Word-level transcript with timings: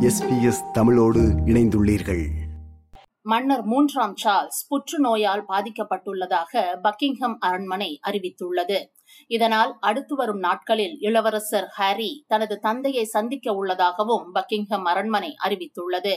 SBS 0.00 0.70
தமிழோடு 0.72 1.20
இணைந்துள்ளீர்கள். 1.20 2.26
மன்னர் 3.22 3.64
மூன்றாம் 3.64 4.14
சார்ல்ஸ் 4.24 4.66
புற்றுநோயால் 4.68 5.44
பாதிக்கப்பட்டுள்ளதாக 5.48 6.78
பக்கிங்ஹம் 6.82 7.36
அரண்மனை 7.38 8.00
அறிவித்துள்ளது. 8.06 8.84
இதனால் 9.26 9.76
அடுத்து 9.80 10.14
வரும் 10.14 10.38
நாட்களில் 10.38 10.98
இளவரசர் 11.00 11.66
ஹாரி 11.66 12.24
தனது 12.28 12.58
தந்தையை 12.58 13.04
சந்திக்க 13.04 13.52
உள்ளதாகவும் 13.52 14.34
பக்கிங்ஹம் 14.34 14.82
அரண்மனை 14.82 15.34
அறிவித்துள்ளது. 15.44 16.12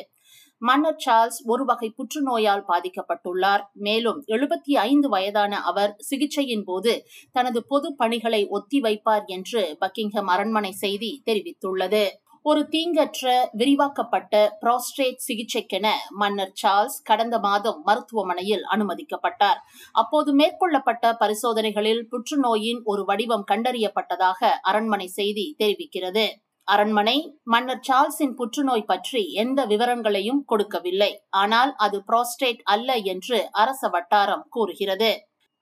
மன்னர் 0.57 0.95
சார்ல்ஸ் 1.05 1.43
ஒரு 1.45 1.65
வகை 1.65 1.93
புற்றுநோயால் 1.95 2.63
பாதிக்கப்பட்டுள்ளார். 2.67 3.61
மேலும் 3.73 4.23
எழுபத்தி 4.27 4.71
ஐந்து 4.71 5.09
வயதான 5.09 5.61
அவர் 5.61 5.95
சிகிச்சையின் 6.09 6.63
போது 6.65 7.05
தனது 7.31 7.65
பொது 7.67 7.95
பணிகளை 7.95 8.49
ஒத்திவைப்பார் 8.49 9.25
என்று 9.25 9.77
பக்கிங்ஹம் 9.79 10.25
அரண்மனை 10.25 10.71
செய்தி 10.71 11.23
தெரிவித்துள்ளது. 11.25 12.07
ஒரு 12.45 12.61
தீங்கற்ற 12.73 13.27
விரிவாக்கப்பட்ட 13.51 14.33
புரோஸ்டேட் 14.61 15.23
சிகிச்சைக்கென 15.27 15.87
மன்னர் 16.11 16.51
சார்ல்ஸ் 16.61 16.97
கடந்த 17.03 17.35
மாதம் 17.39 17.79
மருத்துவமனையில் 17.87 18.63
அனுமதிக்கப்பட்டார். 18.73 19.59
அப்போது 19.95 20.31
மேற்கொள்ளப்பட்ட 20.33 21.13
பரிசோதனைகளில் 21.21 22.03
புற்றுநோயின் 22.11 22.81
ஒரு 22.83 23.03
வடிவம் 23.03 23.45
கண்டறியப்பட்டதாக 23.51 24.51
அரண்மனை 24.61 25.07
செய்தி 25.17 25.45
தெரிவிக்கிறது. 25.63 26.25
அரண்மனை 26.67 27.17
மன்னர் 27.43 27.83
சார்ல்ஸின் 27.89 28.37
புற்றுநோய் 28.39 28.89
பற்றி 28.91 29.23
எந்த 29.43 29.59
விவரங்களையும் 29.65 30.43
கொடுக்கவில்லை. 30.45 31.11
ஆனால் 31.41 31.71
அது 31.77 31.97
புரோஸ்டேட் 32.09 32.61
அல்ல 32.75 32.97
என்று 33.13 33.39
அரச 33.63 33.89
வட்டாரம் 33.89 34.45
கூறுகிறது. 34.49 35.11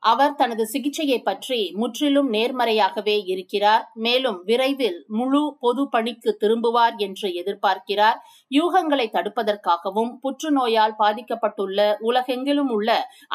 அவர் 0.04 0.36
தனது 0.36 0.64
சிகிச்சையை 0.72 1.18
பற்றி 1.24 1.60
முற்றிலும் 1.82 2.30
நேர்மறையாகவே 2.34 3.16
இருக்கிறார். 3.34 3.84
மேலும் 4.06 4.40
விரைவில் 4.46 4.98
முழு 5.18 5.42
பொது 5.60 5.84
பணிக்கு 5.90 6.32
திரும்புவார் 6.42 6.96
என்று 6.98 7.28
எதிர்பார்க்கிறார். 7.42 8.18
யூகங்களை 8.52 9.08
தடுப்பதற்காகவும் 9.12 10.12
புற்றுநோயால் 10.24 10.96
பாதிக்கப்பட்டுள்ள 11.00 11.80
உலகெங்கிலும் 12.10 12.72
உள்ள 12.78 12.90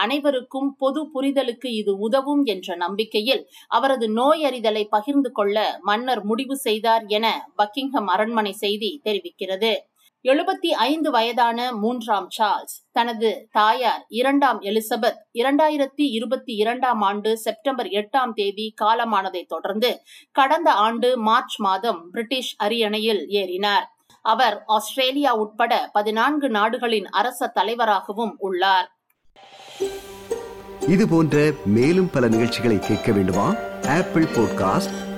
அனைவருக்கும் 0.04 0.70
பொது 0.76 1.02
புரிதலுக்கு 1.14 1.70
இது 1.80 1.94
உதவும் 1.98 2.44
என்ற 2.46 2.76
நம்பிக்கையில் 2.76 3.44
அவரது 3.68 4.08
நோயறிதலை 4.20 4.84
பகிர்ந்து 4.96 5.32
கொள்ள 5.32 5.56
மன்னர் 5.82 6.24
முடிவு 6.24 6.56
செய்தார் 6.66 7.06
என 7.18 7.26
பக்கிங்ஹம் 7.56 8.10
அரண்மனை 8.16 8.54
செய்தி 8.64 8.92
தெரிவிக்கிறது. 9.04 9.72
எழுபத்தி 10.22 10.66
ஐந்து 10.66 11.10
வயதான 11.10 11.72
மூன்றாம் 11.72 12.28
சார்ல்ஸ் 12.38 12.86
தனது 12.92 13.48
தாயார் 13.50 14.04
இரண்டாம் 14.08 14.60
எலிசபெத் 14.60 15.18
இரண்டாயிரத்தி 15.38 15.90
இருபத்தி 15.94 16.54
இரண்டாம் 16.54 17.00
ஆண்டு 17.00 17.38
செப்டம்பர் 17.38 17.86
எட்டாம் 17.86 18.32
தேதி 18.34 18.74
காலமானதை 18.84 19.44
தொடர்ந்து 19.46 20.00
கடந்த 20.32 20.72
ஆண்டு 20.72 21.18
மார்ச் 21.18 21.60
மாதம் 21.60 22.10
பிரிட்டிஷ் 22.10 22.54
அரியணையில் 22.58 23.26
ஏறினார். 23.26 23.84
அவர் 24.22 24.62
ஆஸ்திரேலியா 24.66 25.34
உட்பட 25.34 25.90
பதினான்கு 25.92 26.48
நாடுகளின் 26.48 27.08
அரச 27.08 27.46
தலைவராகவும் 27.46 28.34
உள்ளார். 28.38 28.98
இது 30.88 31.08
போன்ற 31.08 31.50
மேலும் 31.64 32.10
பல 32.10 32.28
நிகழ்ச்சிகளை 32.28 32.78
கேட்க 32.78 33.12
வேண்டுமா? 33.12 33.54
Apple 33.88 34.24
podcast 34.24 35.17